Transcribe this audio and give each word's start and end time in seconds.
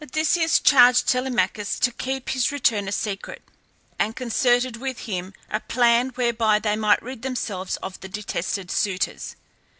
Odysseus 0.00 0.60
charged 0.60 1.08
Telemachus 1.08 1.80
to 1.80 1.90
keep 1.90 2.28
his 2.28 2.52
return 2.52 2.86
a 2.86 2.92
secret, 2.92 3.42
and 3.98 4.14
concerted 4.14 4.76
with 4.76 5.00
him 5.00 5.34
a 5.50 5.58
plan 5.58 6.10
whereby 6.10 6.60
they 6.60 6.76
might 6.76 7.02
rid 7.02 7.22
themselves 7.22 7.74
of 7.78 7.98
the 7.98 8.08
detested 8.08 8.70
suitors. 8.70 9.34